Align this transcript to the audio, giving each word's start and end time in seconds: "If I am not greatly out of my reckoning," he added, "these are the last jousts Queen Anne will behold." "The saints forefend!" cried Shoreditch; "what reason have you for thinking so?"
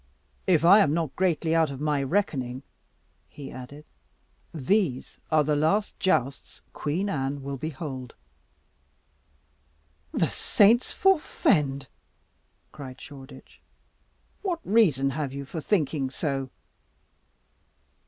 "If 0.47 0.65
I 0.65 0.79
am 0.79 0.95
not 0.95 1.15
greatly 1.15 1.53
out 1.53 1.69
of 1.69 1.79
my 1.79 2.01
reckoning," 2.01 2.63
he 3.29 3.51
added, 3.51 3.85
"these 4.51 5.19
are 5.31 5.43
the 5.43 5.55
last 5.55 5.93
jousts 5.99 6.61
Queen 6.73 7.07
Anne 7.07 7.43
will 7.43 7.55
behold." 7.57 8.15
"The 10.11 10.29
saints 10.29 10.91
forefend!" 10.91 11.85
cried 12.71 12.99
Shoreditch; 12.99 13.61
"what 14.41 14.59
reason 14.65 15.11
have 15.11 15.33
you 15.33 15.45
for 15.45 15.61
thinking 15.61 16.09
so?" 16.09 16.49